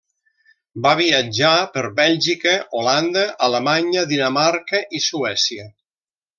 Va 0.85 0.93
viatjar 0.99 1.51
per 1.75 1.83
Bèlgica, 1.99 2.55
Holanda, 2.81 3.27
Alemanya, 3.51 4.09
Dinamarca 4.15 4.85
i 5.01 5.07
Suècia. 5.13 5.71